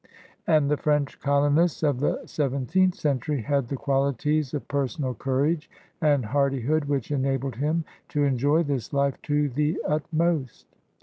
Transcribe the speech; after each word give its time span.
And 0.47 0.71
the 0.71 0.77
French 0.77 1.19
colonist 1.19 1.83
of 1.83 1.99
the 1.99 2.25
seventeenth 2.25 2.95
century 2.95 3.43
had 3.43 3.67
the 3.67 3.75
qualities 3.75 4.51
of 4.51 4.67
personal 4.67 5.13
courage 5.13 5.69
and 6.01 6.25
hardihood 6.25 6.85
which 6.85 7.11
enabled 7.11 7.57
him 7.57 7.85
to 8.09 8.23
enjoy 8.23 8.63
this 8.63 8.93
life 8.93 9.21
to 9.21 9.49
the 9.49 9.79
utmost. 9.87 10.65